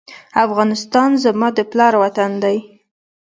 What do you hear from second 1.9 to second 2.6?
وطن دی